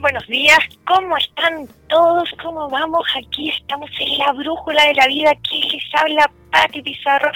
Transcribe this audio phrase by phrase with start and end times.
[0.00, 2.30] Buenos días, ¿cómo están todos?
[2.42, 3.04] ¿Cómo vamos?
[3.18, 7.30] Aquí estamos en la brújula de la vida, aquí les habla Pati Pizarro,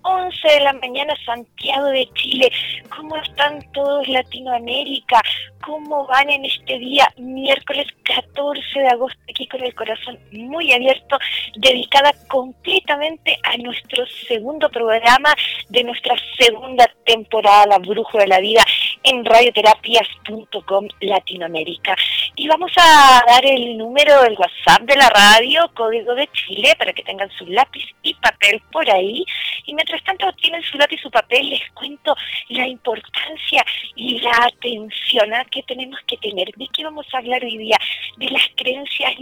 [0.00, 2.50] 11 de la mañana Santiago de Chile.
[2.88, 5.20] ¿Cómo están todos Latinoamérica?
[5.62, 11.18] ¿Cómo van en este día miércoles 14 de agosto aquí con el corazón muy abierto,
[11.56, 15.34] dedicada completamente a nuestro segundo programa
[15.68, 18.64] de nuestra segunda temporada, La Brújula de la Vida,
[19.06, 21.96] en radioterapias.com Latinoamérica.
[22.34, 26.92] Y vamos a dar el número del WhatsApp de la radio, código de Chile, para
[26.92, 29.24] que tengan su lápiz y papel por ahí.
[29.64, 32.16] Y mientras tanto tienen su lápiz y su papel, les cuento
[32.48, 35.44] la importancia y la atención ¿ah?
[35.50, 36.48] que tenemos que tener.
[36.56, 37.78] ¿De qué vamos a hablar hoy día?
[38.16, 39.14] De las creencias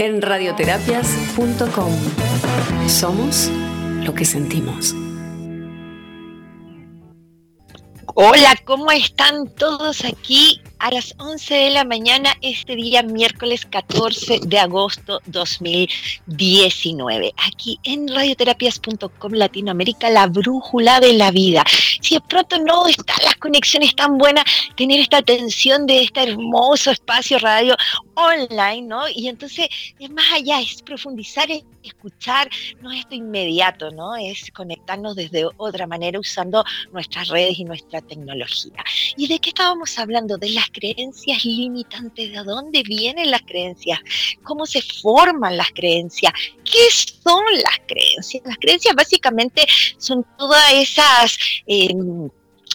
[0.00, 1.92] En radioterapias.com
[2.86, 3.50] somos
[4.04, 4.94] lo que sentimos.
[8.14, 10.60] Hola, ¿cómo están todos aquí?
[10.78, 17.32] A las 11 de la mañana, este día miércoles 14 de agosto 2019.
[17.46, 21.64] Aquí en radioterapias.com Latinoamérica, la brújula de la vida.
[22.00, 24.44] Si de pronto no están las conexiones tan buenas,
[24.76, 27.74] tener esta atención de este hermoso espacio radio
[28.14, 29.08] online, ¿no?
[29.08, 29.66] Y entonces
[29.98, 32.50] es más allá, es profundizar, es escuchar,
[32.82, 34.14] no es esto inmediato, ¿no?
[34.14, 36.62] Es conectarnos desde otra manera usando
[36.92, 38.57] nuestras redes y nuestra tecnología.
[39.16, 40.38] ¿Y de qué estábamos hablando?
[40.38, 44.00] De las creencias limitantes, de dónde vienen las creencias,
[44.42, 46.32] cómo se forman las creencias,
[46.64, 48.42] qué son las creencias.
[48.44, 49.66] Las creencias básicamente
[49.98, 51.38] son todas esas...
[51.66, 52.28] Em,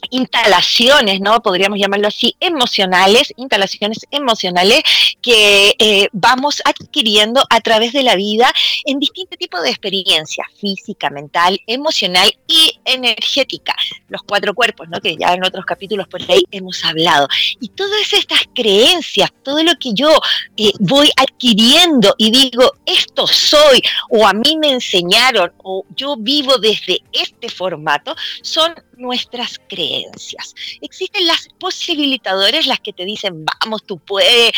[0.09, 1.41] instalaciones, ¿no?
[1.41, 4.83] Podríamos llamarlo así, emocionales, instalaciones emocionales
[5.21, 8.51] que eh, vamos adquiriendo a través de la vida
[8.85, 13.75] en distintos tipos de experiencias, física, mental, emocional y energética.
[14.09, 14.99] Los cuatro cuerpos, ¿no?
[14.99, 17.27] Que ya en otros capítulos por ahí hemos hablado.
[17.59, 20.09] Y todas estas creencias, todo lo que yo
[20.57, 26.57] eh, voy adquiriendo y digo, esto soy, o a mí me enseñaron, o yo vivo
[26.57, 30.53] desde este formato, son nuestras creencias.
[30.81, 34.51] Existen las posibilitadores, las que te dicen, vamos, tú puedes,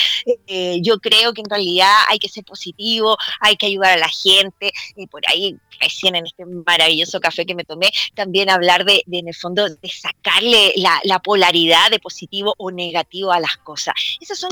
[0.47, 4.09] eh, yo creo que en realidad hay que ser positivo, hay que ayudar a la
[4.09, 9.03] gente, y por ahí recién en este maravilloso café que me tomé, también hablar de,
[9.11, 13.95] en el fondo, de sacarle la, polaridad de positivo o negativo a las cosas.
[14.19, 14.51] Esas son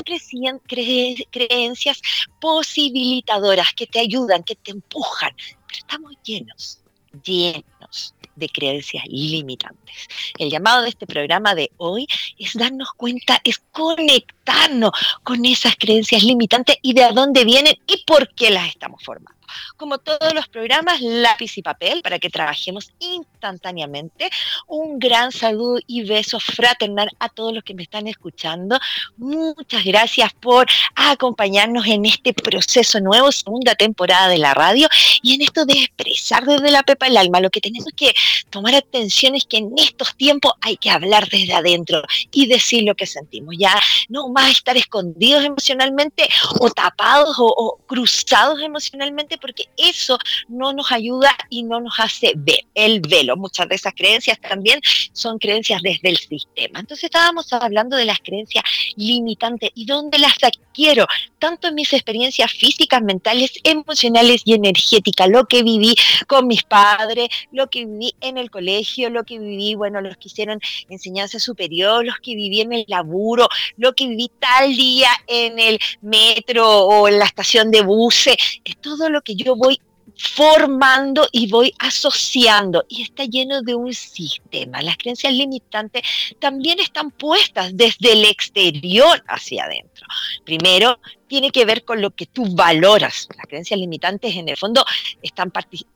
[1.30, 2.00] creencias
[2.40, 6.80] posibilitadoras que te ayudan, que te empujan, pero estamos llenos,
[7.22, 10.08] llenos de creencias limitantes.
[10.38, 12.06] El llamado de este programa de hoy
[12.38, 14.92] es darnos cuenta, es conectarnos
[15.22, 19.43] con esas creencias limitantes y de dónde vienen y por qué las estamos formando
[19.76, 24.30] como todos los programas, lápiz y papel para que trabajemos instantáneamente.
[24.66, 28.78] Un gran saludo y beso fraternal a todos los que me están escuchando.
[29.16, 34.88] Muchas gracias por acompañarnos en este proceso nuevo, segunda temporada de la radio
[35.22, 37.40] y en esto de expresar desde la pepa el alma.
[37.40, 38.12] Lo que tenemos que
[38.50, 42.94] tomar atención es que en estos tiempos hay que hablar desde adentro y decir lo
[42.94, 43.54] que sentimos.
[43.58, 43.78] Ya
[44.08, 46.28] no más estar escondidos emocionalmente
[46.60, 50.16] o tapados o, o cruzados emocionalmente porque eso
[50.48, 53.36] no nos ayuda y no nos hace ver el velo.
[53.36, 54.80] Muchas de esas creencias también
[55.12, 56.80] son creencias desde el sistema.
[56.80, 58.64] Entonces estábamos hablando de las creencias
[58.96, 61.06] limitantes y dónde las adquiero,
[61.38, 65.94] tanto en mis experiencias físicas, mentales, emocionales y energéticas, lo que viví
[66.26, 70.28] con mis padres, lo que viví en el colegio, lo que viví, bueno, los que
[70.28, 70.58] hicieron
[70.88, 73.46] enseñanza superior, los que viví en el laburo,
[73.76, 78.76] lo que viví tal día en el metro o en la estación de buses, es
[78.78, 79.80] todo lo que yo voy
[80.16, 84.82] formando y voy asociando y está lleno de un sistema.
[84.82, 86.02] Las creencias limitantes
[86.38, 90.06] también están puestas desde el exterior hacia adentro.
[90.44, 93.28] Primero, tiene que ver con lo que tú valoras.
[93.36, 94.84] Las creencias limitantes en el fondo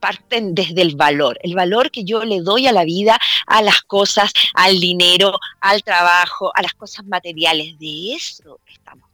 [0.00, 3.82] parten desde el valor, el valor que yo le doy a la vida, a las
[3.82, 7.78] cosas, al dinero, al trabajo, a las cosas materiales.
[7.78, 9.07] De eso estamos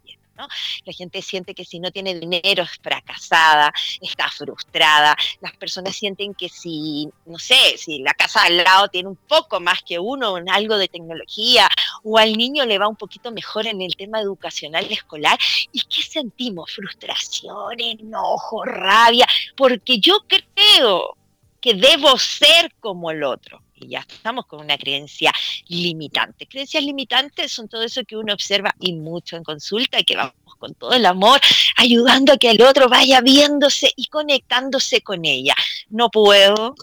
[0.85, 6.35] la gente siente que si no tiene dinero es fracasada, está frustrada, las personas sienten
[6.35, 10.39] que si, no sé, si la casa al lado tiene un poco más que uno
[10.39, 11.69] en algo de tecnología
[12.03, 15.39] o al niño le va un poquito mejor en el tema educacional escolar,
[15.73, 16.73] ¿y qué sentimos?
[16.73, 19.27] Frustración, enojo, rabia,
[19.57, 21.17] porque yo creo
[21.61, 25.33] que debo ser como el otro ya estamos con una creencia
[25.69, 26.47] limitante.
[26.47, 30.35] Creencias limitantes son todo eso que uno observa y mucho en consulta y que vamos
[30.59, 31.41] con todo el amor,
[31.77, 35.55] ayudando a que el otro vaya viéndose y conectándose con ella.
[35.91, 36.75] No puedo,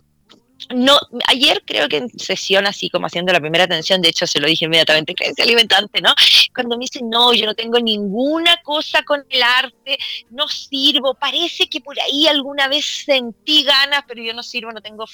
[0.70, 4.40] no, ayer creo que en sesión, así como haciendo la primera atención, de hecho se
[4.40, 6.14] lo dije inmediatamente, creencia alimentante, ¿no?
[6.54, 9.98] Cuando me dicen, no, yo no tengo ninguna cosa con el arte,
[10.30, 14.82] no sirvo, parece que por ahí alguna vez sentí ganas, pero yo no sirvo, no
[14.82, 15.06] tengo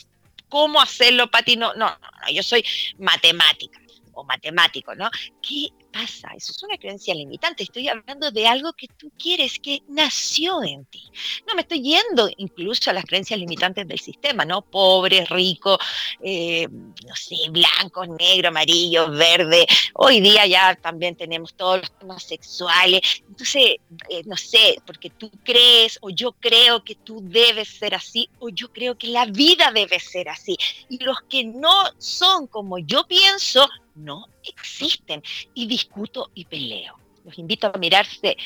[0.49, 2.63] cómo hacerlo, Pati, no, no, no, yo soy
[2.99, 3.79] matemática
[4.13, 5.09] o matemático, ¿no?
[5.41, 6.29] ¿Qué pasa?
[6.35, 7.63] Eso es una creencia limitante.
[7.63, 11.03] Estoy hablando de algo que tú quieres, que nació en ti.
[11.47, 14.61] No me estoy yendo incluso a las creencias limitantes del sistema, ¿no?
[14.61, 15.77] Pobre, rico,
[16.21, 19.65] eh, no sé, blanco, negro, amarillo, verde.
[19.93, 23.01] Hoy día ya también tenemos todos los temas sexuales.
[23.27, 23.77] Entonces,
[24.09, 28.49] eh, no sé, porque tú crees o yo creo que tú debes ser así o
[28.49, 30.57] yo creo que la vida debe ser así.
[30.89, 35.21] Y los que no son como yo pienso, no existen.
[35.53, 36.97] Y discuto y peleo.
[37.23, 38.37] Los invito a mirarse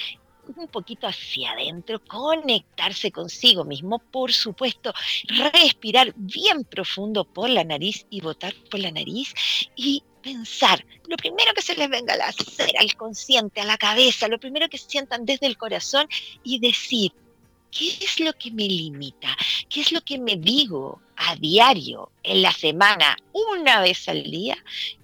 [0.55, 4.93] un poquito hacia adentro, conectarse consigo mismo, por supuesto,
[5.53, 9.33] respirar bien profundo por la nariz y botar por la nariz
[9.75, 13.77] y pensar, lo primero que se les venga a la cera, al consciente, a la
[13.77, 16.07] cabeza, lo primero que sientan desde el corazón
[16.43, 17.11] y decir,
[17.71, 19.35] ¿qué es lo que me limita?
[19.69, 23.17] ¿Qué es lo que me digo a diario, en la semana,
[23.53, 24.57] una vez al día,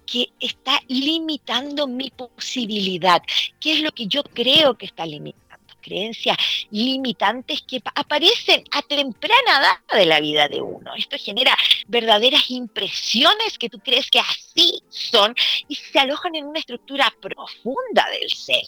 [0.06, 3.22] que está limitando mi posibilidad?
[3.60, 5.48] ¿Qué es lo que yo creo que está limitando?
[5.80, 6.36] creencias
[6.70, 10.92] limitantes que aparecen a temprana edad de la vida de uno.
[10.96, 11.56] Esto genera
[11.86, 15.34] verdaderas impresiones que tú crees que así son
[15.66, 18.62] y se alojan en una estructura profunda del ser.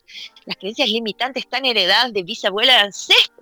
[0.46, 3.40] Las creencias limitantes están heredadas de bisabuela de ancestros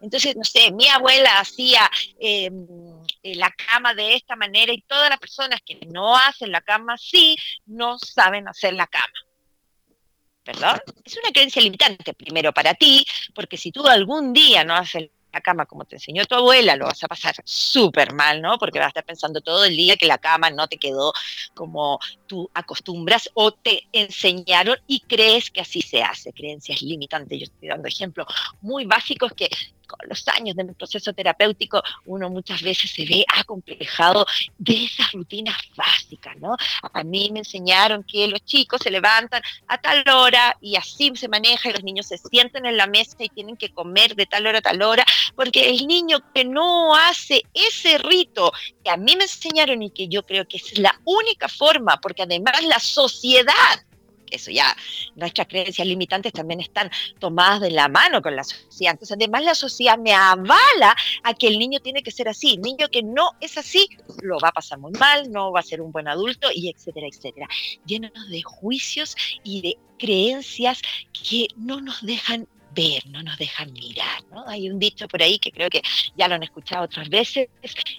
[0.00, 2.66] entonces, no sé, mi abuela hacía em,
[3.34, 7.36] la cama de esta manera y todas las personas que no hacen la cama así,
[7.66, 9.14] no saben hacer la cama.
[10.44, 10.80] ¿Perdón?
[11.04, 13.04] Es una creencia limitante, primero para ti,
[13.34, 16.86] porque si tú algún día no haces la cama como te enseñó tu abuela, lo
[16.86, 18.56] vas a pasar súper mal, ¿no?
[18.58, 21.12] Porque vas a estar pensando todo el día que la cama no te quedó
[21.52, 26.32] como tú acostumbras o te enseñaron y crees que así se hace.
[26.32, 27.38] Creencias limitantes.
[27.38, 28.26] Yo estoy dando ejemplos
[28.62, 29.50] muy básicos que
[29.86, 34.26] con los años de mi proceso terapéutico, uno muchas veces se ve acomplejado
[34.58, 36.56] de esas rutinas básicas, ¿no?
[36.92, 41.28] A mí me enseñaron que los chicos se levantan a tal hora y así se
[41.28, 44.46] maneja y los niños se sienten en la mesa y tienen que comer de tal
[44.46, 48.52] hora a tal hora, porque el niño que no hace ese rito
[48.82, 52.22] que a mí me enseñaron y que yo creo que es la única forma, porque
[52.22, 53.54] además la sociedad
[54.30, 54.76] eso ya,
[55.14, 58.92] nuestras creencias limitantes también están tomadas de la mano con la sociedad.
[58.92, 62.54] Entonces, además la sociedad me avala a que el niño tiene que ser así.
[62.54, 63.88] El niño que no es así,
[64.22, 67.06] lo va a pasar muy mal, no va a ser un buen adulto, y etcétera,
[67.06, 67.48] etcétera.
[67.84, 70.80] Llenos de juicios y de creencias
[71.12, 74.22] que no nos dejan ver, no nos dejan mirar.
[74.30, 74.44] ¿no?
[74.46, 75.82] Hay un dicho por ahí que creo que
[76.14, 77.48] ya lo han escuchado otras veces,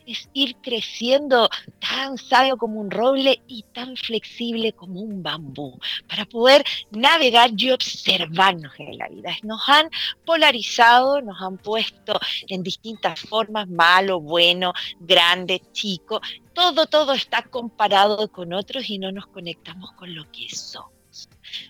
[0.06, 6.26] es ir creciendo tan sabio como un roble y tan flexible como un bambú, para
[6.26, 9.36] poder navegar y observarnos en la vida.
[9.44, 9.90] Nos han
[10.26, 16.22] polarizado, nos han puesto en distintas formas, malo, bueno, grande, chico,
[16.54, 20.97] todo, todo está comparado con otros y no nos conectamos con lo que somos.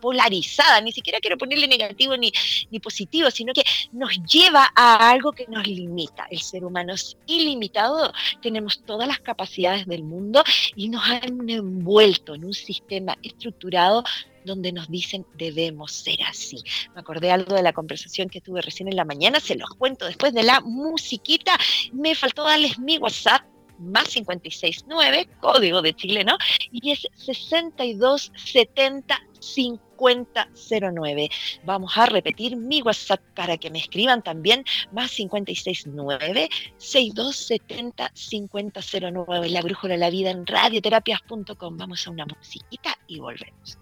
[0.00, 2.30] polarizada, ni siquiera quiero ponerle negativo ni,
[2.70, 6.26] ni positivo, sino que nos lleva a algo que nos limita.
[6.30, 10.44] El ser humano es ilimitado, tenemos todas las capacidades del mundo
[10.76, 14.04] y nos han envuelto en un sistema estructurado
[14.44, 16.58] donde nos dicen debemos ser así.
[16.94, 20.06] Me acordé algo de la conversación que tuve recién en la mañana, se los cuento
[20.06, 21.52] después de la musiquita.
[21.92, 23.42] Me faltó darles mi WhatsApp
[23.82, 26.38] más 569, código de Chile, ¿no?
[26.70, 31.30] Y es 6270 5009.
[31.64, 39.48] Vamos a repetir mi WhatsApp para que me escriban también más 569 6270 5009.
[39.48, 41.76] La brújula de la vida en radioterapias.com.
[41.76, 43.81] Vamos a una musiquita y volvemos.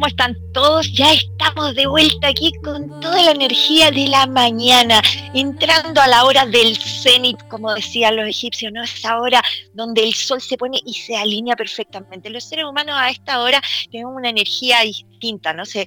[0.00, 0.90] ¿Cómo están todos?
[0.92, 5.00] Ya estamos de vuelta aquí con toda la energía de la mañana,
[5.34, 8.82] entrando a la hora del cenit, como decían los egipcios, ¿no?
[8.82, 9.42] Esa hora
[9.74, 12.30] donde el sol se pone y se alinea perfectamente.
[12.30, 15.64] Los seres humanos a esta hora tenemos una energía distinta, ¿no?
[15.64, 15.86] sé,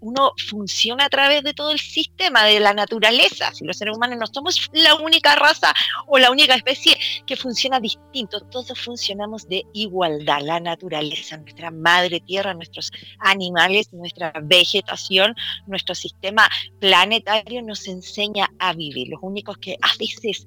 [0.00, 3.52] uno funciona a través de todo el sistema de la naturaleza.
[3.52, 5.72] Si los seres humanos no somos la única raza
[6.06, 6.96] o la única especie
[7.26, 10.40] que funciona distinto, todos funcionamos de igualdad.
[10.42, 15.34] La naturaleza, nuestra madre tierra, nuestros animales, nuestra vegetación,
[15.66, 16.48] nuestro sistema
[16.80, 19.08] planetario nos enseña a vivir.
[19.08, 20.46] Los únicos que a veces,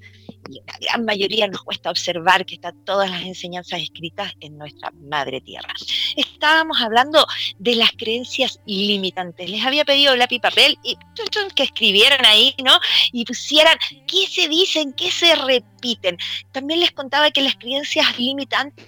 [0.49, 4.91] y la gran mayoría nos cuesta observar que están todas las enseñanzas escritas en nuestra
[5.09, 5.73] madre tierra.
[6.15, 7.25] Estábamos hablando
[7.57, 9.49] de las creencias limitantes.
[9.49, 10.97] Les había pedido lápiz y papel y
[11.55, 12.79] que escribieran ahí, ¿no?
[13.11, 13.77] Y pusieran
[14.07, 16.17] qué se dicen, qué se repiten.
[16.51, 18.85] También les contaba que las creencias limitantes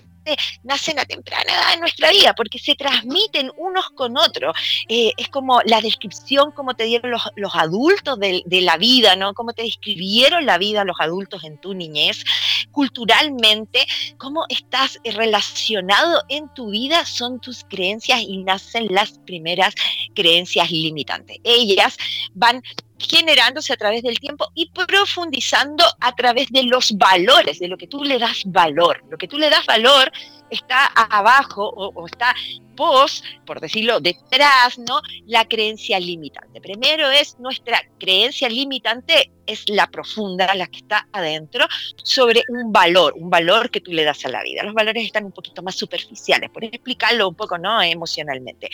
[0.63, 4.55] nacen a temprana edad en nuestra vida, porque se transmiten unos con otros.
[4.87, 9.33] Eh, es como la descripción, como te dieron los, adultos de, de, la vida, ¿no?
[9.33, 12.23] Cómo te describieron la vida los adultos en tu niñez.
[12.71, 13.85] Culturalmente,
[14.17, 19.73] cómo estás relacionado en tu vida son tus creencias y nacen las primeras
[20.15, 21.37] creencias limitantes.
[21.43, 21.97] Ellas
[22.33, 22.61] van
[23.01, 27.87] generándose a través del tiempo y profundizando a través de los valores, de lo que
[27.87, 29.03] tú le das valor.
[29.09, 30.11] Lo que tú le das valor
[30.49, 32.35] está abajo o, está
[32.75, 35.01] pos, por decirlo, detrás, ¿no?
[35.25, 36.61] La creencia limitante.
[36.61, 41.67] Primero es nuestra creencia limitante, es la profunda, la que está adentro,
[42.03, 44.63] sobre un valor, un valor que tú le das a la vida.
[44.63, 47.81] Los valores están un poquito más superficiales, por explicarlo un poco, ¿no?
[47.81, 48.69] Emocionalmente.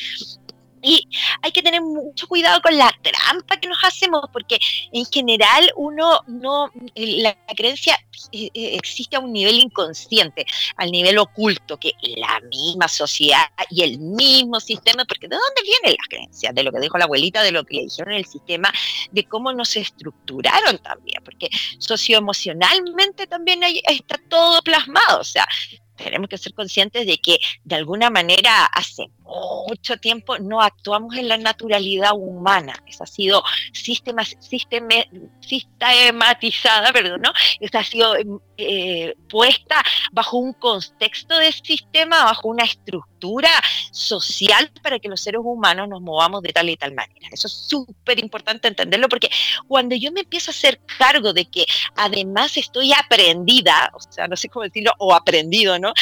[0.82, 1.08] Y
[1.42, 4.60] hay que tener mucho cuidado con la trampa que nos hacemos, porque
[4.92, 7.98] en general uno no, la creencia
[8.32, 13.84] eh, eh, existe a un nivel inconsciente, al nivel oculto, que la misma sociedad y
[13.84, 16.54] el mismo sistema, porque ¿de dónde vienen las creencias?
[16.54, 18.72] De lo que dijo la abuelita, de lo que le dijeron el sistema,
[19.12, 25.48] de cómo nos estructuraron también, porque socioemocionalmente también está todo plasmado, o sea,
[26.04, 29.10] tenemos que ser conscientes de que de alguna manera hace
[29.68, 32.74] mucho tiempo no actuamos en la naturalidad humana.
[32.86, 34.24] Esa ha sido sistema,
[35.40, 37.34] sistematizada, perdón, ¿no?
[37.60, 38.16] Esa ha sido
[38.58, 43.17] eh, puesta bajo un contexto de sistema, bajo una estructura
[43.92, 47.30] social para que los seres humanos nos movamos de tal y tal manera.
[47.32, 49.30] Eso es súper importante entenderlo porque
[49.68, 54.36] cuando yo me empiezo a hacer cargo de que además estoy aprendida, o sea, no
[54.36, 55.94] sé cómo decirlo, o aprendido, ¿no?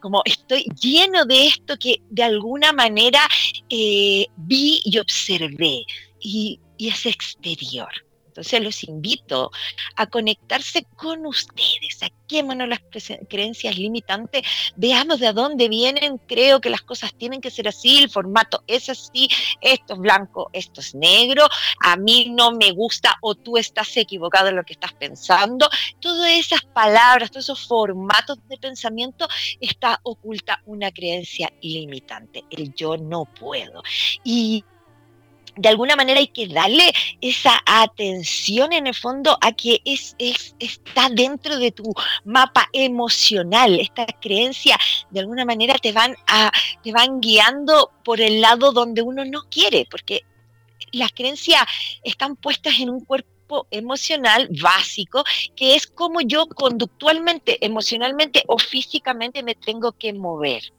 [0.00, 3.20] Como estoy lleno de esto que de alguna manera
[3.68, 5.84] eh, vi y observé
[6.20, 8.05] y, y es exterior.
[8.36, 9.50] Entonces los invito
[9.96, 12.82] a conectarse con ustedes, saquémonos las
[13.30, 14.42] creencias limitantes,
[14.76, 18.90] veamos de dónde vienen, creo que las cosas tienen que ser así, el formato es
[18.90, 19.28] así,
[19.62, 21.48] esto es blanco, esto es negro,
[21.80, 25.68] a mí no me gusta o tú estás equivocado en lo que estás pensando.
[26.00, 29.26] Todas esas palabras, todos esos formatos de pensamiento
[29.60, 33.82] está oculta una creencia limitante, el yo no puedo.
[34.24, 34.62] Y
[35.56, 41.08] de alguna manera hay que darle esa atención en el fondo a que es, está
[41.10, 41.92] dentro de tu
[42.24, 43.80] mapa emocional.
[43.80, 44.78] Estas creencias
[45.10, 49.42] de alguna manera te van, a, te van guiando por el lado donde uno no
[49.50, 50.22] quiere, porque
[50.92, 51.62] las creencias
[52.02, 59.42] están puestas en un cuerpo emocional básico, que es como yo conductualmente, emocionalmente o físicamente
[59.42, 60.72] me tengo que mover.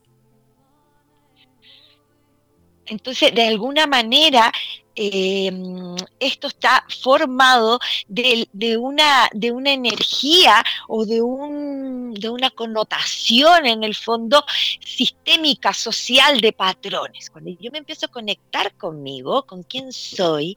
[2.87, 4.51] Entonces, de alguna manera,
[4.97, 13.67] em, esto está formado de, una, de una energía o de, un, de una connotación
[13.67, 14.43] en el fondo
[14.83, 17.29] sistémica, social de patrones.
[17.29, 20.55] Cuando yo me empiezo a conectar conmigo, con quién soy,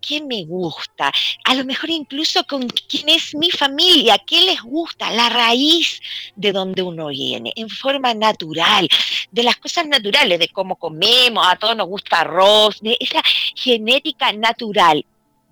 [0.00, 1.12] qué me gusta,
[1.44, 6.00] a lo mejor incluso con quién es mi familia, qué les gusta, la raíz
[6.36, 8.88] de donde uno viene, en forma natural,
[9.30, 13.22] de las cosas naturales, de cómo comemos, a todos nos gusta arroz, de esa
[13.80, 15.04] genética natural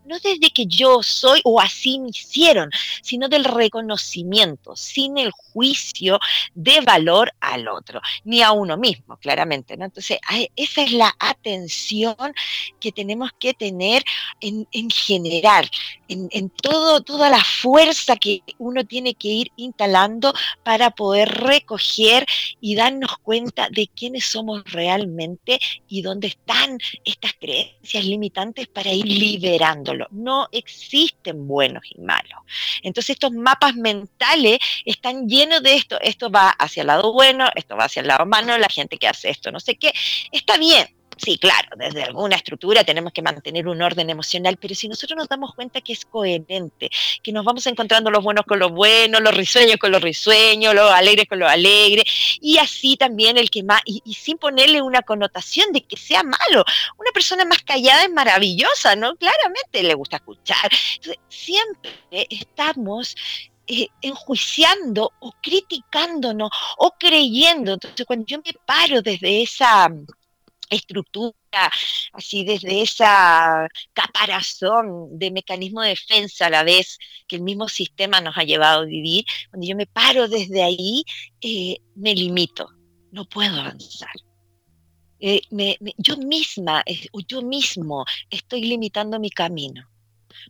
[0.08, 2.70] no desde que yo soy o así me hicieron,
[3.02, 6.18] sino del reconocimiento, sin el juicio
[6.54, 9.76] de valor al otro, ni a uno mismo, claramente.
[9.76, 9.84] ¿no?
[9.84, 10.18] Entonces,
[10.56, 12.16] esa es la atención
[12.80, 14.02] que tenemos que tener
[14.40, 15.68] en, general,
[16.08, 22.26] en, todo, toda la fuerza que uno tiene que ir instalando para poder recoger
[22.60, 29.06] y darnos cuenta de quiénes somos realmente y dónde están estas creencias limitantes para ir
[30.10, 32.40] no existen buenos y malos.
[32.82, 37.76] Entonces estos mapas mentales están llenos de esto, esto va hacia el lado bueno, esto
[37.76, 39.92] va hacia el lado malo, la gente que hace esto, no sé qué,
[40.32, 44.88] está bien, Sí, claro, desde alguna estructura tenemos que mantener un orden emocional, pero si
[44.88, 46.90] nosotros nos damos cuenta que es coherente,
[47.22, 50.90] que nos vamos encontrando los buenos con los buenos, los risueños con los risueños, los
[50.92, 52.04] alegres con los alegres,
[52.40, 56.64] y así también el que más, y, sin ponerle una connotación de que sea malo.
[56.96, 59.16] Una persona más callada es maravillosa, ¿no?
[59.16, 60.70] Claramente le gusta escuchar.
[61.28, 61.90] siempre
[62.30, 63.16] estamos
[63.66, 67.74] eh, enjuiciando o criticándonos o creyendo.
[67.74, 69.90] Entonces, cuando yo me paro desde esa
[70.70, 71.34] estructura,
[72.12, 78.20] así desde esa caparazón de mecanismo de defensa a la vez que el mismo sistema
[78.20, 81.04] nos ha llevado a vivir, cuando yo me paro desde ahí,
[81.40, 82.68] eh, me limito,
[83.12, 84.14] no puedo avanzar.
[85.20, 85.42] Eh,
[85.96, 86.84] yo misma,
[87.26, 89.88] yo mismo estoy limitando mi camino.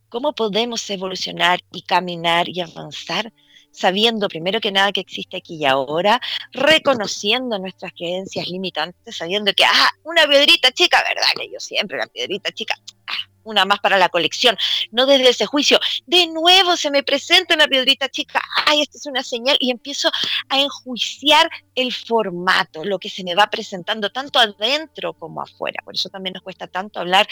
[0.08, 3.32] ¿Cómo podemos evolucionar y caminar y avanzar
[3.70, 6.20] sabiendo primero que nada que existe aquí y ahora,
[6.52, 11.28] reconociendo nuestras creencias limitantes, sabiendo que, ah, una piedrita chica, ¿verdad?
[11.36, 12.74] Que yo siempre la piedrita chica,
[13.06, 14.56] ah, una más para la colección,
[14.90, 15.80] no desde ese juicio.
[16.06, 20.10] De nuevo se me presenta una piedrita chica, ay, esta es una señal, y empiezo
[20.48, 25.82] a enjuiciar el formato, lo que se me va presentando tanto adentro como afuera.
[25.84, 27.26] Por eso también nos cuesta tanto hablar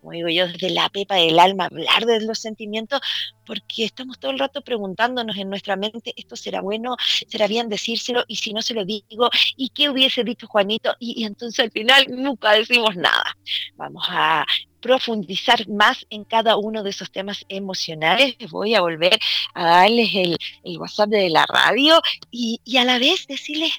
[0.00, 3.00] como digo yo, desde la pepa del alma, hablar de los sentimientos,
[3.44, 8.24] porque estamos todo el rato preguntándonos en nuestra mente, esto será bueno, será bien decírselo,
[8.28, 10.94] y si no se lo digo, ¿y qué hubiese dicho Juanito?
[10.98, 13.36] Y, entonces al final nunca decimos nada.
[13.76, 14.44] Vamos a
[14.80, 18.36] profundizar más en cada uno de esos temas emocionales.
[18.50, 19.18] Voy a volver
[19.54, 20.38] a darles el,
[20.78, 23.72] WhatsApp de la radio y, a la vez decirles,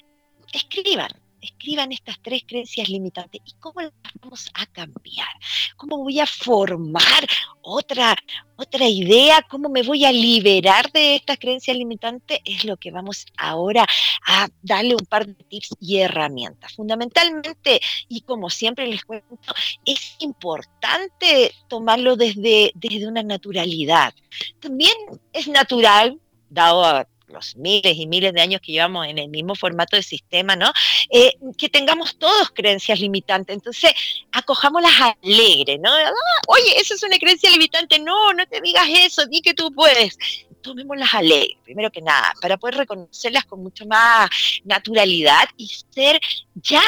[0.52, 5.28] escriban, escriban estas tres creencias limitantes y cómo las vamos a cambiar,
[5.76, 7.26] cómo voy a formar
[7.62, 8.16] otra,
[8.56, 13.26] otra idea, cómo me voy a liberar de estas creencias limitantes, es lo que vamos
[13.36, 13.86] ahora
[14.26, 16.72] a darle un par de tips y herramientas.
[16.74, 24.14] Fundamentalmente, y como siempre les cuento, es importante tomarlo desde, desde una naturalidad.
[24.60, 24.94] También
[25.32, 29.54] es natural, dado a los miles y miles de años que llevamos en el mismo
[29.54, 30.72] formato de sistema, ¿no?
[31.10, 33.54] Eh, que tengamos todos creencias limitantes.
[33.54, 33.92] Entonces,
[34.32, 35.90] acojámoslas alegres, ¿no?
[35.92, 36.12] Ah,
[36.48, 37.98] oye, eso es una creencia limitante.
[37.98, 40.16] No, no te digas eso, di que tú puedes
[40.62, 44.28] tomémoslas alegres, primero que nada, para poder reconocerlas con mucho más
[44.64, 46.20] naturalidad y ser
[46.54, 46.82] ya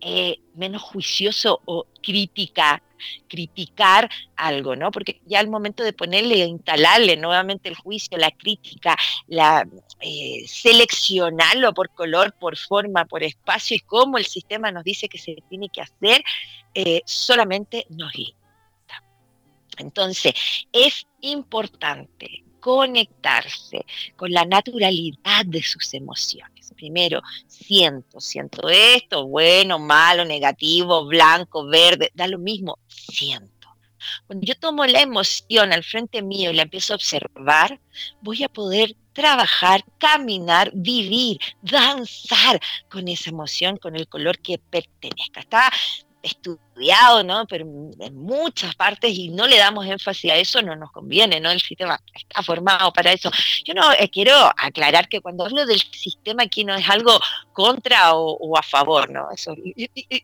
[0.00, 2.82] eh, menos juicioso o crítica,
[3.28, 4.90] criticar algo, ¿no?
[4.90, 9.66] Porque ya al momento de ponerle, instalarle nuevamente el juicio, la crítica, la
[10.00, 15.18] eh, seleccionarlo por color, por forma, por espacio y cómo el sistema nos dice que
[15.18, 16.22] se tiene que hacer,
[16.74, 19.02] eh, solamente nos limita.
[19.78, 20.34] Entonces,
[20.72, 23.84] es importante conectarse
[24.16, 26.72] con la naturalidad de sus emociones.
[26.74, 33.68] Primero, siento, siento esto, bueno, malo, negativo, blanco, verde, da lo mismo, siento.
[34.26, 37.78] Cuando yo tomo la emoción al frente mío y la empiezo a observar,
[38.22, 42.58] voy a poder trabajar, caminar, vivir, danzar
[42.90, 45.40] con esa emoción, con el color que pertenezca.
[45.40, 45.70] Está
[46.74, 47.46] estudiado, ¿no?
[47.46, 47.64] Pero
[48.00, 51.50] en muchas partes y no le damos énfasis a eso, no nos conviene, ¿no?
[51.50, 53.30] El sistema está formado para eso.
[53.64, 57.18] Yo no eh, quiero aclarar que cuando hablo del sistema aquí no es algo
[57.52, 59.30] contra o, a favor, ¿no?
[59.30, 59.54] Eso,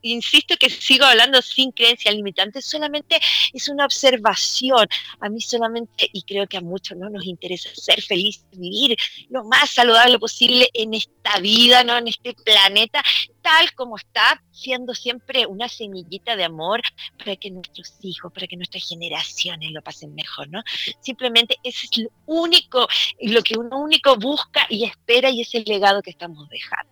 [0.02, 3.20] insisto que sigo hablando sin creencias limitantes, solamente
[3.52, 4.88] es una observación.
[5.20, 8.96] A mí solamente, y creo que a muchos no nos interesa ser felices, vivir
[9.28, 11.96] lo más saludable posible en esta vida, ¿no?
[11.96, 13.02] En este planeta
[13.42, 16.82] tal como está, siendo siempre una semillita de amor
[17.18, 20.62] para que nuestros hijos, para que nuestras generaciones lo pasen mejor, ¿no?
[21.00, 22.86] Simplemente ese es lo único,
[23.20, 26.90] lo que uno único busca y espera y es el legado que estamos dejando.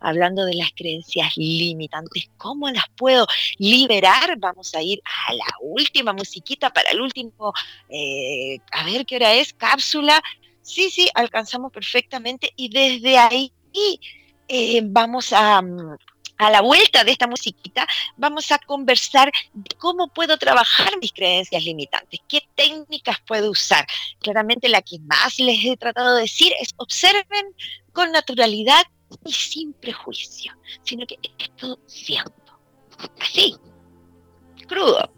[0.00, 3.26] Hablando de las creencias limitantes, ¿cómo las puedo
[3.58, 4.36] liberar?
[4.38, 7.52] Vamos a ir a la última musiquita para el último,
[7.88, 10.20] eh, a ver qué hora es, cápsula.
[10.62, 13.52] Sí, sí, alcanzamos perfectamente y desde ahí
[14.48, 15.96] eh, vamos a, mm,
[16.38, 21.62] a la vuelta de esta musiquita, vamos a conversar de cómo puedo trabajar mis creencias
[21.64, 23.86] limitantes, qué técnicas puedo usar.
[24.20, 27.54] Claramente la que más les he tratado de decir es observen
[27.92, 28.84] con naturalidad
[29.24, 32.58] y sin prejuicio, sino que esto siento,
[33.20, 33.56] así,
[34.66, 35.12] crudo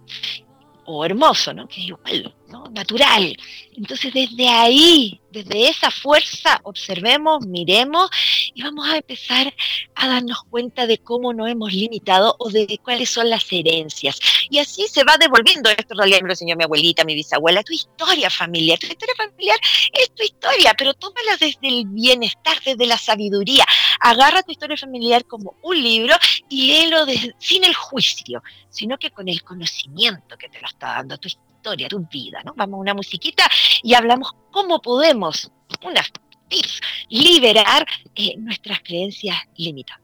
[0.86, 1.66] o hermoso, ¿no?
[1.68, 2.34] Que es igual,
[2.70, 3.36] Natural.
[3.76, 8.08] Entonces desde ahí desde esa fuerza observemos, miremos
[8.54, 9.52] y vamos a empezar
[9.96, 14.20] a darnos cuenta de cómo nos hemos limitado o de cuáles son las herencias.
[14.48, 17.64] Y así se va devolviendo esto, en realidad me lo enseñó mi abuelita, mi bisabuela,
[17.64, 18.78] tu historia familiar.
[18.78, 19.58] Tu historia familiar
[19.92, 23.66] es tu historia, pero tómala desde el bienestar, desde la sabiduría.
[24.00, 26.14] Agarra tu historia familiar como un libro
[26.48, 27.06] y léelo
[27.38, 28.40] sin el juicio,
[28.70, 32.42] sino que con el conocimiento que te lo está dando tu historia historia, tu vida,
[32.44, 32.52] ¿no?
[32.56, 33.48] Vamos a una musiquita
[33.82, 35.50] y hablamos cómo podemos,
[35.82, 36.12] unas
[36.48, 40.03] tips, liberar eh, nuestras creencias limitantes.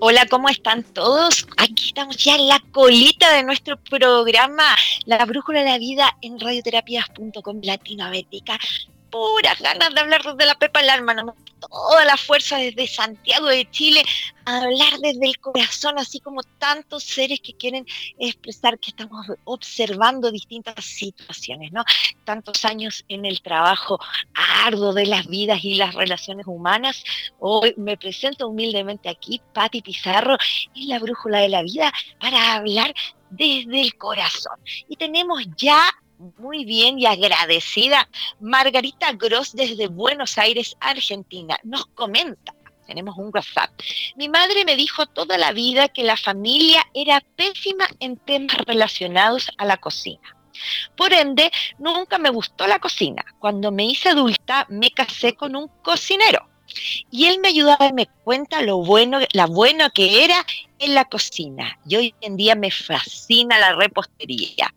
[0.00, 1.44] Hola, ¿cómo están todos?
[1.56, 6.38] Aquí estamos ya en la colita de nuestro programa La Brújula de la Vida en
[6.38, 8.60] radioterapias.com Latinoamérica.
[9.10, 11.34] Puras ganas de hablar desde la pepa al alma, ¿no?
[11.60, 14.02] Toda la fuerza desde Santiago de Chile
[14.44, 17.86] a hablar desde el corazón, así como tantos seres que quieren
[18.18, 21.84] expresar que estamos observando distintas situaciones, ¿no?
[22.24, 23.98] Tantos años en el trabajo
[24.64, 27.04] arduo de las vidas y las relaciones humanas.
[27.38, 30.36] Hoy me presento humildemente aquí, Patti Pizarro,
[30.74, 32.94] en la brújula de la vida, para hablar
[33.30, 34.58] desde el corazón.
[34.88, 38.08] Y tenemos ya muy bien y agradecida.
[38.40, 42.54] Margarita Gross desde Buenos Aires, Argentina, nos comenta.
[42.86, 43.70] Tenemos un WhatsApp.
[44.16, 49.50] Mi madre me dijo toda la vida que la familia era pésima en temas relacionados
[49.58, 50.36] a la cocina.
[50.96, 53.24] Por ende, nunca me gustó la cocina.
[53.38, 56.48] Cuando me hice adulta, me casé con un cocinero.
[57.10, 60.44] Y él me ayudaba y me cuenta lo bueno, la que era
[60.78, 61.78] en la cocina.
[61.86, 64.74] Y hoy en día me fascina la repostería.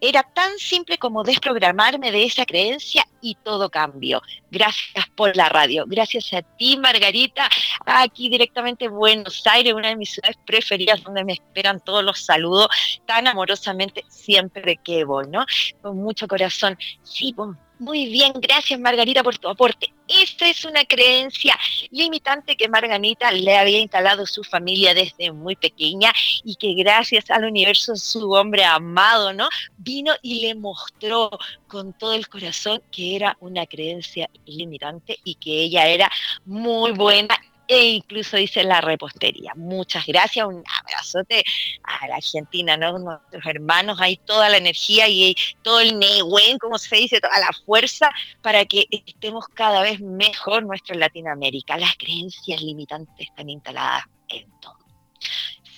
[0.00, 4.22] Era tan simple como desprogramarme de esa creencia y todo cambió.
[4.50, 5.84] Gracias por la radio.
[5.86, 7.48] Gracias a ti, Margarita,
[7.84, 12.20] aquí directamente en Buenos Aires, una de mis ciudades preferidas donde me esperan todos los
[12.20, 12.68] saludos
[13.06, 15.44] tan amorosamente siempre que voy, ¿no?
[15.82, 16.78] Con mucho corazón.
[17.02, 17.34] Sí,
[17.78, 19.92] muy bien, gracias Margarita por tu aporte.
[20.10, 21.56] Esta es una creencia
[21.92, 27.44] limitante que Margarita le había instalado su familia desde muy pequeña y que gracias al
[27.44, 29.48] universo su hombre amado, ¿no?
[29.76, 31.30] Vino y le mostró
[31.68, 36.10] con todo el corazón que era una creencia limitante y que ella era
[36.44, 37.38] muy buena
[37.70, 39.52] e incluso dice la repostería.
[39.54, 41.44] Muchas gracias, un abrazote
[41.84, 42.98] a la Argentina, ¿no?
[42.98, 47.52] Nuestros hermanos, hay toda la energía y todo el nehuen, como se dice, toda la
[47.64, 48.10] fuerza
[48.42, 51.78] para que estemos cada vez mejor nuestro Latinoamérica.
[51.78, 54.76] Las creencias limitantes están instaladas en todo.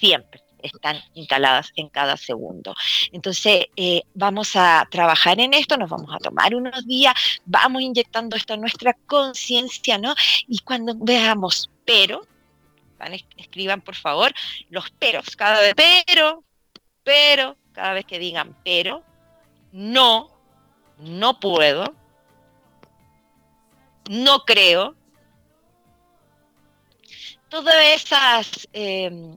[0.01, 2.75] Siempre están instaladas en cada segundo.
[3.13, 8.37] Entonces, eh, vamos a trabajar en esto, nos vamos a tomar unos días, vamos inyectando
[8.37, 10.15] esto en nuestra conciencia, ¿no?
[10.49, 12.27] Y cuando veamos, pero
[13.37, 14.33] escriban por favor
[14.71, 15.37] los peros.
[15.37, 16.45] Cada vez, pero,
[17.03, 19.03] pero, cada vez que digan pero,
[19.73, 20.31] no,
[20.99, 21.95] no puedo,
[24.11, 24.95] no creo,
[27.49, 29.37] todas esas eh,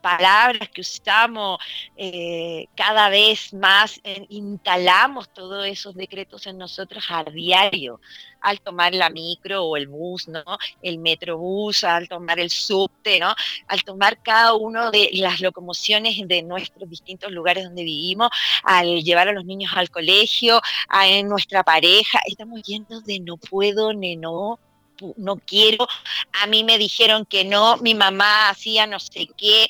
[0.00, 1.58] palabras que usamos
[1.96, 8.00] eh, cada vez más, instalamos todos esos decretos en nosotros a diario,
[8.40, 10.42] al tomar la micro o el bus, ¿no?
[10.82, 13.34] El metrobús, al tomar el subte, ¿no?
[13.68, 18.30] Al tomar cada una de las locomociones de nuestros distintos lugares donde vivimos,
[18.64, 23.36] al llevar a los niños al colegio, a en nuestra pareja, estamos llenos de no
[23.36, 24.58] puedo, ni no,
[25.16, 25.86] no quiero,
[26.32, 29.68] a mí me dijeron que no, mi mamá hacía no sé qué.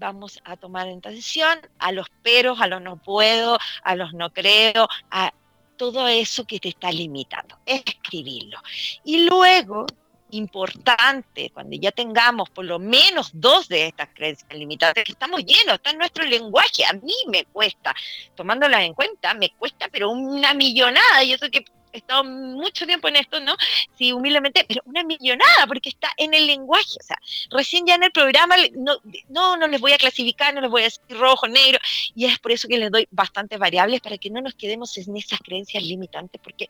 [0.00, 4.32] Vamos a tomar en decisión a los peros, a los no puedo, a los no
[4.32, 5.30] creo, a
[5.76, 7.58] todo eso que te está limitando.
[7.66, 8.58] Escribirlo.
[9.04, 9.84] Y luego,
[10.30, 15.74] importante, cuando ya tengamos por lo menos dos de estas creencias limitantes, que estamos llenos,
[15.74, 17.94] está en nuestro lenguaje, a mí me cuesta,
[18.34, 23.16] tomándolas en cuenta, me cuesta, pero una millonada, y eso que estado mucho tiempo en
[23.16, 23.54] esto, ¿no?
[23.96, 26.96] Sí, humildemente, pero una millonada, porque está en el lenguaje.
[27.00, 27.18] O sea,
[27.50, 28.98] recién ya en el programa, no,
[29.28, 31.78] no, no les voy a clasificar, no les voy a decir rojo, negro,
[32.14, 35.16] y es por eso que les doy bastantes variables para que no nos quedemos en
[35.16, 36.68] esas creencias limitantes, porque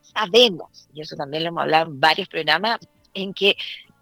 [0.00, 2.78] sabemos, y eso también lo hemos hablado en varios programas,
[3.14, 3.56] en que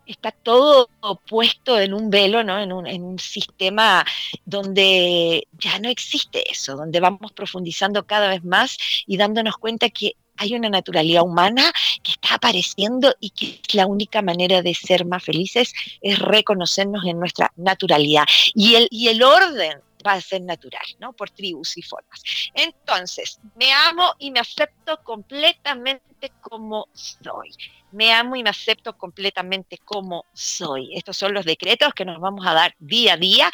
[0.06, 0.88] está todo
[1.28, 2.58] puesto en un velo, ¿no?
[2.58, 4.04] En un, en un, sistema
[4.44, 10.16] donde ya no existe eso, donde vamos profundizando cada vez más y dándonos cuenta que
[10.40, 11.70] hay una naturalidad humana
[12.02, 17.20] que está apareciendo y que la única manera de ser más felices es reconocernos en
[17.20, 18.24] nuestra naturalidad.
[18.54, 21.12] Y el, y el orden va a ser natural, ¿no?
[21.12, 22.22] Por tribus y formas.
[22.54, 27.50] Entonces, me amo y me acepto completamente como soy.
[27.92, 30.96] Me amo y me acepto completamente como soy.
[30.96, 33.50] Estos son los decretos que nos vamos a dar día a día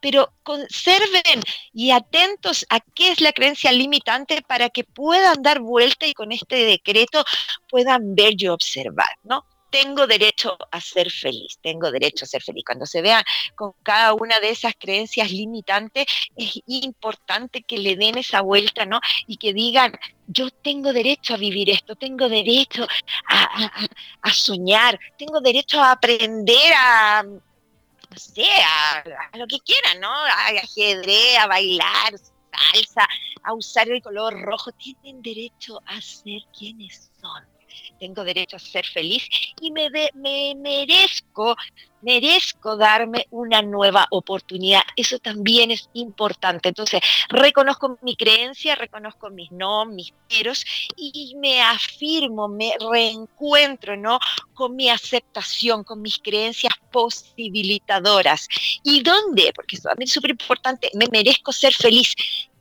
[0.00, 6.06] pero conserven y atentos a qué es la creencia limitante para que puedan dar vuelta
[6.06, 7.24] y con este decreto
[7.68, 9.44] puedan ver y observar, ¿no?
[9.70, 12.64] Tengo derecho a ser feliz, tengo derecho a ser feliz.
[12.64, 13.22] Cuando se vean
[13.54, 16.06] con cada una de esas creencias limitantes,
[16.36, 18.98] es importante que le den esa vuelta, ¿no?
[19.26, 19.92] Y que digan,
[20.26, 22.86] yo tengo derecho a vivir esto, tengo derecho
[23.28, 23.70] a,
[24.22, 27.24] a soñar, tengo derecho a aprender a,
[28.10, 30.10] no sé, a, lo que quieran, ¿no?
[30.10, 33.06] A ajedrez, a bailar, salsa,
[33.42, 37.57] a usar el color rojo, tienen derecho a ser quienes son
[37.98, 39.28] tengo derecho a ser feliz
[39.60, 41.56] y me, me merezco,
[42.02, 44.82] merezco darme una nueva oportunidad.
[44.96, 46.68] Eso también es importante.
[46.68, 50.64] Entonces, reconozco mi creencia, reconozco mis no, mis peros
[50.96, 54.18] y me afirmo, me reencuentro, ¿no?
[54.54, 58.48] Con mi aceptación, con mis creencias posibilitadoras.
[58.82, 59.52] ¿Y dónde?
[59.54, 62.14] Porque eso también es súper importante, me merezco ser feliz.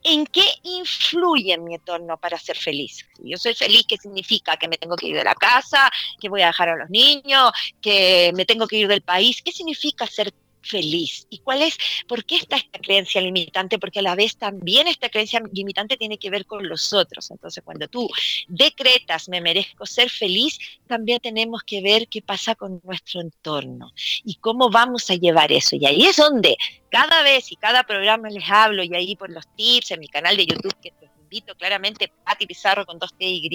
[0.09, 3.05] ¿En qué influye mi entorno para ser feliz?
[3.17, 4.55] Si yo soy feliz, ¿qué significa?
[4.55, 7.51] Que me tengo que ir de la casa, que voy a dejar a los niños,
[7.81, 9.41] que me tengo que ir del país.
[9.43, 10.33] ¿Qué significa ser
[10.67, 11.27] feliz.
[11.30, 11.77] ¿Y cuál es?
[12.08, 13.80] ¿Por qué está esta creencia limitante?
[13.80, 17.32] Porque a la vez también esta creencia limitante tiene que ver con los otros.
[17.32, 18.10] Entonces, cuando tú
[18.47, 23.91] decretas, me merezco ser feliz, también tenemos que ver qué pasa con nuestro entorno
[24.23, 25.75] y cómo vamos a llevar eso.
[25.75, 26.58] Y ahí es donde
[26.89, 30.38] cada vez y cada programa les hablo y ahí por los tips en mi canal
[30.38, 30.93] de YouTube que
[31.27, 33.49] invito claramente, Pati Pizarro con dos T y,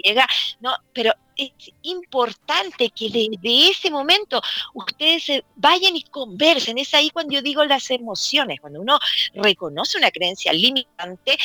[0.60, 4.40] no, pero es importante que desde ese momento
[4.74, 6.78] ustedes vayan y conversen.
[6.78, 8.98] Es ahí cuando yo digo las emociones, cuando uno
[9.34, 11.38] reconoce una creencia limitante,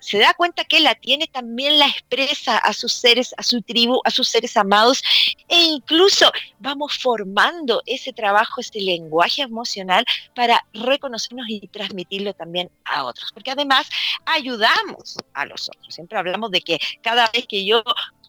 [0.00, 4.00] se da cuenta que la tiene, también la expresa a sus seres, a su tribu,
[4.04, 5.02] a sus seres amados,
[5.48, 13.04] e incluso vamos formando ese trabajo, ese lenguaje emocional para reconocernos y transmitirlo también a
[13.04, 13.30] otros.
[13.32, 13.88] Porque además
[14.24, 17.82] ayudamos a los Siempre hablamos de que cada vez que yo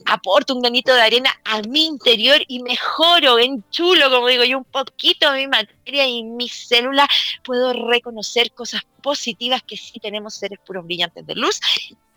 [0.05, 4.57] aporto un granito de arena a mi interior y mejoro, en chulo, como digo yo,
[4.57, 7.07] un poquito mi materia y mis células,
[7.43, 11.59] puedo reconocer cosas positivas que sí tenemos seres puros brillantes de luz.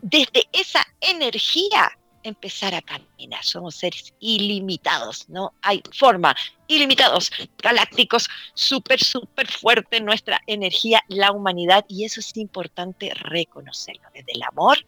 [0.01, 3.45] Desde esa energía empezar a caminar.
[3.45, 5.55] Somos seres ilimitados, ¿no?
[5.63, 6.35] Hay forma,
[6.67, 14.33] ilimitados, galácticos, súper, súper fuerte nuestra energía, la humanidad, y eso es importante reconocerlo desde
[14.33, 14.79] el amor,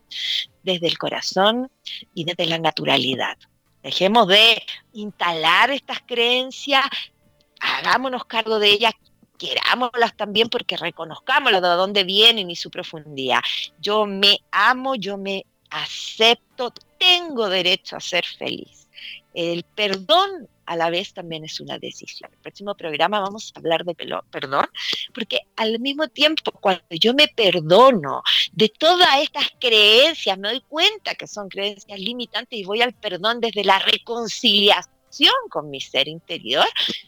[0.62, 1.70] desde el corazón
[2.14, 3.36] y desde la naturalidad.
[3.82, 6.84] Dejemos de instalar estas creencias,
[7.60, 8.92] hagámonos cargo de ellas,
[9.38, 13.40] querámoslas también porque reconozcamos de dónde vienen y su profundidad.
[13.80, 18.86] Yo me amo, yo me acepto, tengo derecho a ser feliz.
[19.34, 22.30] El perdón a la vez también es una decisión.
[22.32, 24.66] El próximo programa vamos a hablar de perdón,
[25.14, 31.14] porque al mismo tiempo, cuando yo me perdono de todas estas creencias, me doy cuenta
[31.14, 34.92] que son creencias limitantes y voy al perdón desde la reconciliación
[35.50, 36.66] con mi ser interior,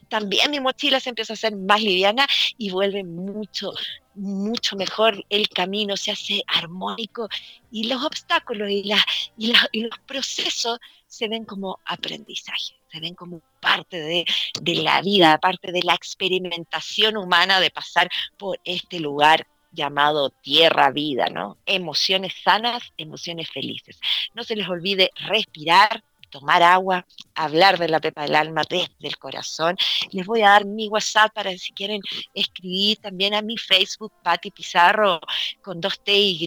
[0.08, 2.26] también mi mochila se empieza a hacer más liviana
[2.58, 3.72] y vuelve mucho,
[4.14, 7.28] mucho mejor el camino, se hace armónico
[7.70, 8.92] y los obstáculos y,
[9.38, 14.24] y, los procesos se ven como aprendizaje, se ven como parte de,
[14.60, 20.92] de la vida, parte de la experimentación humana de pasar por este lugar llamado tierra
[20.92, 21.58] vida, ¿no?
[21.66, 23.98] Emociones sanas, emociones felices.
[24.34, 26.04] No se les olvide respirar,
[26.34, 27.06] tomar agua,
[27.36, 29.76] hablar de la pepa del alma desde el corazón.
[30.10, 32.00] Les voy a dar mi WhatsApp para si quieren
[32.34, 35.20] escribir también a mi Facebook, Patti Pizarro,
[35.62, 36.44] con dos T y.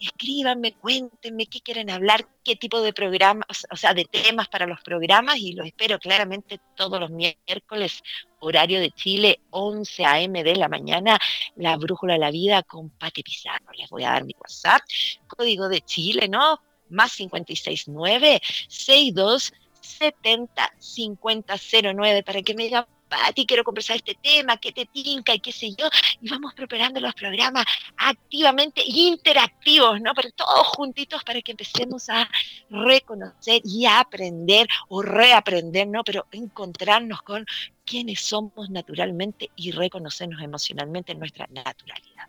[0.00, 4.80] Escríbanme, cuéntenme qué quieren hablar, qué tipo de programas, o sea, de temas para los
[4.80, 8.02] programas y los espero claramente todos los miércoles,
[8.40, 10.42] horario de Chile, 11 a.m.
[10.42, 11.18] de la mañana,
[11.56, 13.72] la brújula de la vida con Patti Pizarro.
[13.76, 14.80] Les voy a dar mi WhatsApp,
[15.28, 16.58] código de Chile, ¿no?
[16.92, 21.54] Más 569 62 70 50
[21.94, 25.52] 09 para que me diga Pati, quiero conversar este tema, qué te tinca y qué
[25.52, 25.86] sé yo,
[26.22, 27.66] y vamos preparando los programas
[27.98, 30.14] activamente interactivos, ¿no?
[30.14, 32.26] Pero todos juntitos para que empecemos a
[32.70, 36.02] reconocer y a aprender o reaprender, ¿no?
[36.04, 37.44] Pero encontrarnos con
[37.84, 42.28] quienes somos naturalmente y reconocernos emocionalmente en nuestra naturalidad.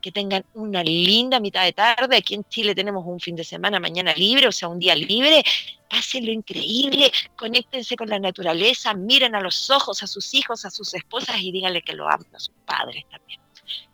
[0.00, 2.16] Que tengan una linda mitad de tarde.
[2.16, 5.42] Aquí en Chile tenemos un fin de semana mañana libre, o sea, un día libre.
[5.88, 10.70] Pasen lo increíble, conéctense con la naturaleza, miren a los ojos a sus hijos, a
[10.70, 13.40] sus esposas y díganle que lo aman a sus padres también.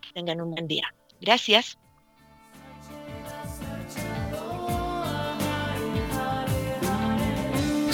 [0.00, 0.94] Que tengan un buen día.
[1.20, 1.76] Gracias.